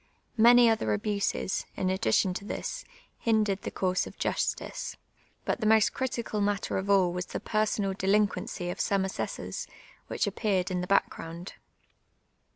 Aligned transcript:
Many 0.37 0.67
other 0.67 0.93
abuse.s, 0.93 1.67
in 1.75 1.91
addition 1.91 2.33
to 2.33 2.43
this, 2.43 2.83
bin 3.23 3.41
U 3.45 3.45
red 3.47 3.61
the 3.61 3.69
course 3.69 4.07
of 4.07 4.17
justice; 4.17 4.97
but 5.45 5.59
the 5.61 5.67
most 5.67 5.93
critical 5.93 6.41
matter 6.41 6.79
of 6.79 6.89
all 6.89 7.11
k\ 7.13 7.19
;is 7.19 7.27
the 7.27 7.39
])ersonal 7.39 7.95
dulinciuency 7.95 8.71
of 8.71 8.81
some 8.81 9.03
ai>8es.sors, 9.03 9.67
which 10.07 10.25
apjK'arcd 10.25 10.71
\n 10.71 10.83
tlie 10.83 10.87
baekp^rouud. 10.87 11.51